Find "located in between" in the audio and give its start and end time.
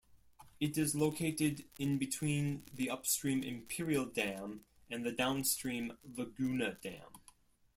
0.95-2.63